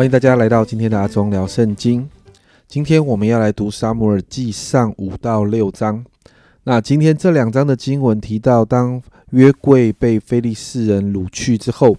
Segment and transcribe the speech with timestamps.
[0.00, 2.08] 欢迎大家来到今天的阿忠聊圣经。
[2.66, 6.02] 今天我们要来读沙姆尔记上五到六章。
[6.64, 9.02] 那今天这两章的经文提到，当
[9.32, 11.94] 约柜被非利士人掳去之后，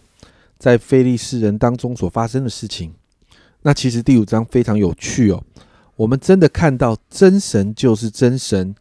[0.57, 2.91] 在非利士人当中所发生的事情。
[3.61, 5.43] 那其实第五章非常有趣哦。
[5.95, 8.73] 我们真的看到真神就是真神，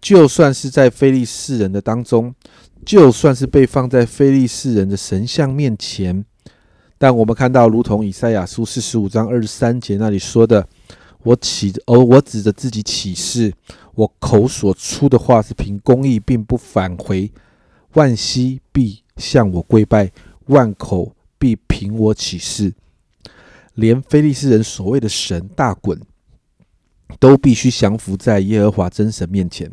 [0.00, 2.34] 就算是在非利士人的当中，
[2.84, 6.24] 就算是被放在非利士人的神像面前，
[6.98, 10.66] 但我们看到，如同以赛亚书四十五章二十三节那里说的
[11.22, 13.54] ：“我起，而我指着自己起誓，
[13.94, 17.30] 我口所出的话是凭公义，并不返回。
[17.94, 20.10] 万膝必向我跪拜，
[20.46, 22.74] 万口必凭我起誓。
[23.74, 25.98] 连非利士人所谓的神大滚。”
[27.18, 29.72] 都必须降服在耶和华真神面前。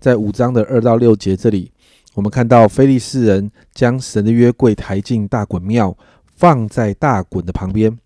[0.00, 1.70] 在五章的二到六节这里，
[2.14, 5.94] 我们看到非利士人将神的约柜抬进大衮庙，
[6.42, 7.96] 放在大衮的旁边。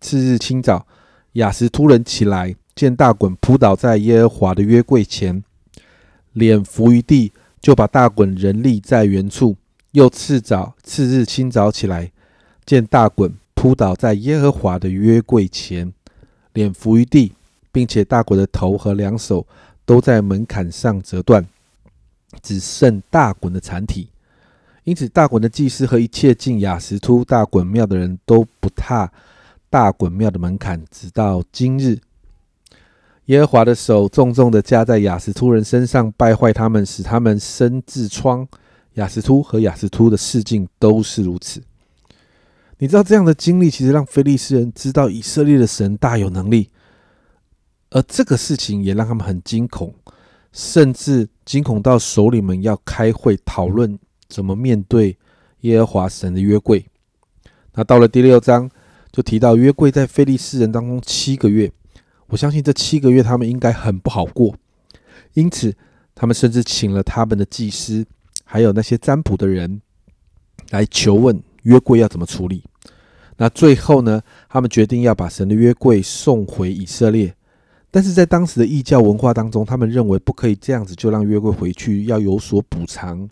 [0.00, 0.86] 次日清早，
[1.32, 5.42] 雅什突然起来，见大衮扑倒在耶和华的约柜前，
[6.32, 9.56] 脸伏于地，就把大衮人立在原处。
[9.90, 12.12] 又次早，次日清早起来，
[12.64, 15.92] 见大衮扑倒在耶和华的约柜前，
[16.52, 17.32] 脸伏于地。
[17.72, 19.46] 并且大衮的头和两手
[19.86, 21.44] 都在门槛上折断，
[22.42, 24.10] 只剩大衮的残体。
[24.84, 29.12] 因此，大衮的祭司和一切进雅什突大衮庙的人都不踏
[29.70, 31.98] 大衮庙的门槛，直到今日。
[33.26, 38.46] 耶和华的手重重的加在雅什突人身上，败坏他们，使他们生痔疮。
[38.94, 41.62] 雅什突和雅什突的事境都是如此。
[42.78, 46.68] 你知道这样的经历，其实让非利士人知道以色列的神大有能力。
[47.90, 49.94] 而这个事情也让他们很惊恐，
[50.50, 53.96] 甚至惊恐到首领们要开会讨论
[54.32, 55.18] 怎么面对
[55.60, 56.86] 耶和华神的约柜。
[57.74, 58.70] 那到了第六章，
[59.12, 61.70] 就提到约柜在非利士人当中七个月，
[62.28, 64.56] 我相信这七个月他们应该很不好过，
[65.34, 65.74] 因此
[66.14, 68.06] 他们甚至请了他们的祭司，
[68.44, 69.82] 还有那些占卜的人
[70.70, 72.64] 来求问约柜要怎么处理。
[73.36, 77.34] 那最后呢，他们决定要把神的约柜送回以色列。
[77.90, 83.28] 但是在当时的异教文化当中，他们认为不可以这样子就让约柜回去，要有所补偿。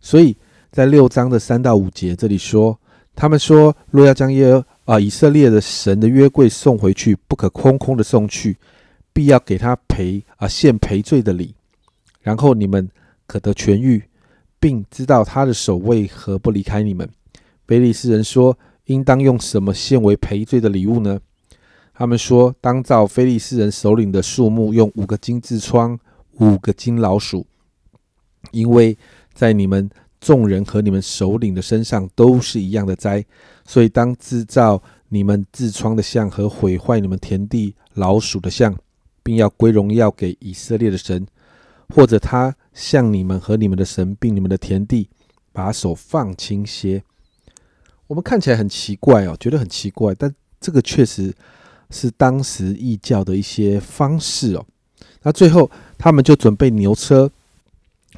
[0.00, 0.36] 所以
[0.70, 2.78] 在六章的三到五节这里说，
[3.14, 8.56] 他们说若要将耶啊以色列的神的约柜送回去，不可空空的送去，
[9.12, 11.54] 必要给他赔啊献赔罪的礼，
[12.20, 12.88] 然后你们
[13.26, 14.02] 可得痊愈，
[14.60, 17.08] 并知道他的手为何不离开你们。
[17.66, 21.20] 菲利斯人说，应当用什么献为赔罪的礼物呢？
[21.92, 25.98] 他们说：“当造非利士人首领的数目用五个金痔疮，
[26.34, 27.44] 五个金老鼠，
[28.52, 28.96] 因为
[29.38, 29.88] 在你们
[30.20, 33.24] 众人和你们首领的身上都是一样的灾，
[33.64, 38.76] 所以当制造你们痔疮的像和毁坏你们田地老鼠的像，
[39.22, 41.24] 并要归荣耀给以色列的神，
[41.94, 45.08] 或者他向你们和你们的神并你们的田地
[45.52, 47.04] 把手放轻些。”
[48.08, 51.32] 我们看起来很奇怪哦，觉得很奇怪，但这个确实。
[51.90, 54.66] 是当时异教的一些方式哦。
[55.22, 57.30] 那最后，他们就准备牛车，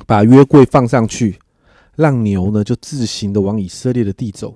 [0.06, 1.38] 把约柜放上去，
[1.96, 4.54] 让牛呢就自行的往以色列的地走。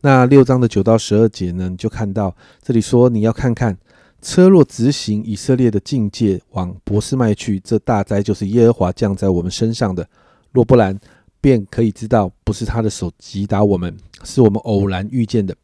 [0.00, 3.76] 那六章的九到十二节呢，你就看到这里说，你要看看
[4.20, 10.04] 车若直行以色列的境界往博斯麦去，这大灾就是耶和华降在我们身上的；
[10.50, 10.98] 若不然，
[11.40, 15.54] 便可以知道不是他的手击打我们，是我们偶然遇见的。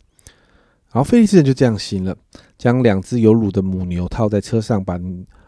[0.92, 2.16] 然后菲利斯人就这样行了。
[2.56, 4.98] 将两只有乳的母牛套在车上，把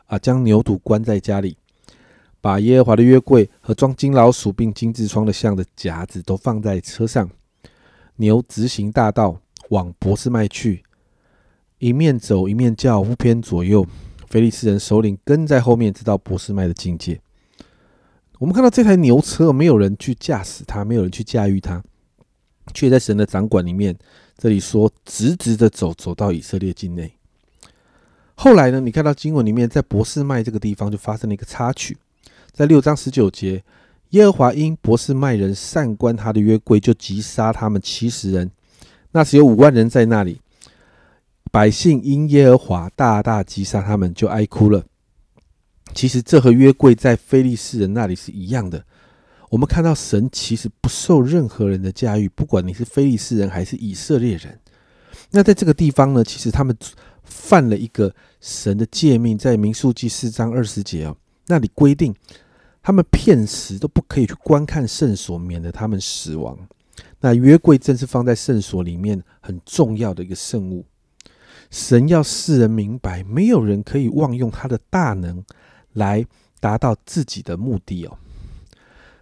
[0.06, 1.56] 啊将牛犊关在家里，
[2.40, 7.28] 把耶和华的约柜和装金老鼠并金痔疮的像的夹子都放在车上。
[8.16, 9.40] 牛直行大道
[9.70, 10.82] 往博斯麦去，
[11.78, 13.86] 一面走一面叫，不偏左右。
[14.26, 17.20] 菲利斯人首领跟在后面，直到博斯麦的境界。
[18.38, 21.82] 我们看到这台牛车，没有人去驾驶它，没有人去驾驭它，
[22.72, 23.96] 却在神的掌管里面。
[24.38, 27.12] 这里说直直的走，走到以色列境内。
[28.34, 31.98] 后来呢，你看到经文里面，在博士麦这个地方就发生了一个插曲，
[32.52, 33.62] 在六章十九节，
[34.11, 38.50] 耶和华因博士麦人善观他的约柜，就击杀他们七十人。
[39.12, 40.41] 那时有五万人在那里，
[41.50, 44.85] 百姓因耶和华大大击杀他们，就哀哭了。
[45.94, 48.85] 其实这和约柜在非利士人那里是一样的。
[49.49, 54.58] 我们看到神其实不受任何人的驾驭，不管你是非利士人还是以色列人。
[55.31, 56.76] 那在这个地方呢，其实他们
[57.25, 61.17] 犯了一个神的诫命，在民数记四章二十节哦，
[61.50, 62.14] 那里规定
[62.81, 66.56] 他们片时都不可以去观看圣所，免得他们死亡。
[67.20, 70.87] 那约柜正是放在圣所里面很重要的一个圣物。
[71.70, 75.44] 神要世人明白，没有人可以妄用他的大能
[75.93, 76.25] 来
[76.58, 78.17] 达到自己的目的哦。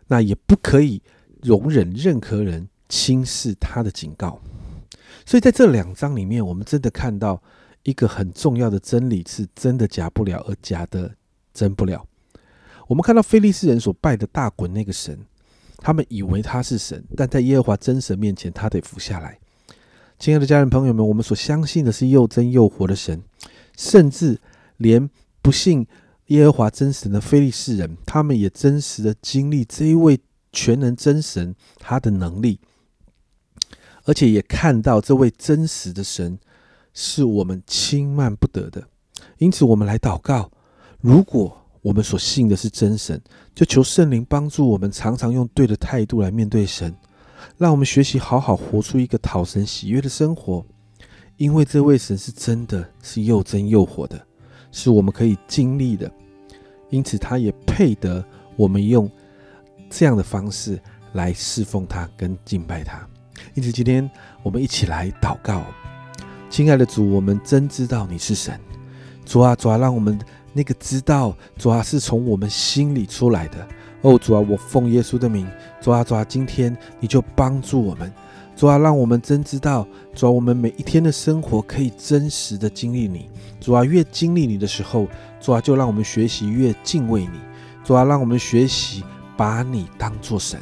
[0.07, 1.03] 那也不可以
[1.43, 4.41] 容忍任何人轻视他的警告。
[5.27, 7.43] 所以在这两章里面，我们真的看到
[7.83, 11.15] 一个很重要的真理：是真的假不了，而假的
[11.53, 12.08] 真不了。
[12.89, 15.19] 我们看到菲利斯人所拜的大滚那个神，
[15.77, 19.39] 他们以为他是神，但在耶和华真神面前，他得服下来。
[20.19, 23.23] 亲爱的家人朋友们，我们所相信的是又真又活的神，
[23.77, 24.41] 甚至
[24.79, 25.09] 连
[25.43, 25.87] 不信
[26.29, 30.19] 耶和华真神的非利士人，他们也真实的经历这一位
[30.51, 32.59] 全能真神他的能力，
[34.05, 36.39] 而且也看到这位真实的神
[36.95, 38.89] 是我们轻慢不得的。
[39.37, 40.51] 因此，我们来祷告：
[41.01, 43.21] 如果我们所信的是真神，
[43.55, 46.95] 就求圣灵帮助我们，常常用对的态度来面对神。
[47.57, 50.65] 让我们学习好好活出一个讨神喜悦的生活，
[51.37, 54.21] 因为这位神是真的是又真又活的，
[54.73, 56.11] 是我们可以经历的，
[56.91, 58.25] 因此他也配得
[58.57, 59.09] 我们用
[59.89, 60.81] 这样的方式
[61.13, 63.09] 来侍奉他跟敬拜他。
[63.55, 64.09] 因此，今天
[64.43, 65.65] 我们一起来祷告，
[66.51, 68.59] 亲爱的主，我们真知道你是神，
[69.25, 70.19] 主啊，主啊，让我们
[70.53, 73.67] 那个知道主啊是从我们心里出来的。
[74.03, 75.45] 哦，主啊，我奉耶稣的名，
[75.81, 78.13] 主啊，主啊，今天你就帮助我们，
[78.55, 79.85] 主啊，让我们真知道，
[80.15, 83.29] 主啊，我们每一天的生活可以真实的经历你，
[83.61, 85.09] 主啊，越经历你的时候，
[85.41, 87.41] 主啊，就让我们学习越敬畏你，
[87.83, 89.03] 主啊，让我们学习
[89.37, 90.61] 把你当作神，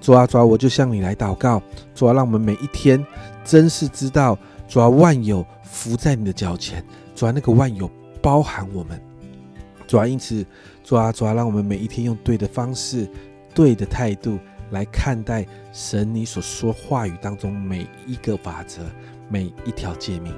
[0.00, 1.62] 主啊，主啊，我就向你来祷告，
[1.94, 3.04] 主啊，让我们每一天
[3.44, 6.82] 真是知道，主啊，万有伏在你的脚前，
[7.14, 7.90] 主啊，那个万有
[8.22, 8.98] 包含我们，
[9.92, 10.42] 主啊，因此。
[10.82, 13.06] 主啊，主啊，让我们每一天用对的方式、
[13.54, 14.38] 对的态度
[14.70, 18.80] 来看待神你所说话语当中每一个法则、
[19.28, 20.34] 每一条诫命。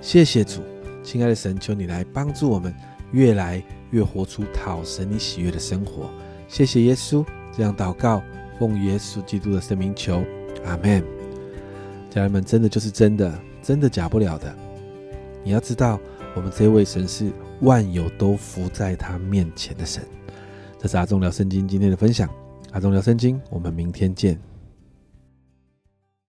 [0.00, 0.62] 谢谢主，
[1.02, 2.74] 亲爱的神，求你来帮助我们
[3.12, 6.10] 越来越活出讨神你喜悦的生活。
[6.48, 7.22] 谢谢耶稣，
[7.52, 8.22] 这样祷告，
[8.58, 10.24] 奉耶稣基督的圣名求，
[10.64, 11.04] 阿门。
[12.08, 14.56] 家人们，真的就是真的，真的假不了的。
[15.42, 16.00] 你要知道，
[16.34, 17.32] 我们这位神是。
[17.60, 20.02] 万有都伏在他面前的神，
[20.78, 22.28] 这是阿忠聊圣经今天的分享。
[22.72, 24.38] 阿忠聊圣经，我们明天见。